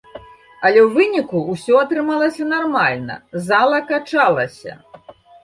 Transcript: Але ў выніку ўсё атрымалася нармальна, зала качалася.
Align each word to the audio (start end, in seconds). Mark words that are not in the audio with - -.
Але 0.67 0.79
ў 0.83 0.85
выніку 0.95 1.41
ўсё 1.55 1.73
атрымалася 1.81 2.49
нармальна, 2.55 3.19
зала 3.49 3.83
качалася. 3.93 4.73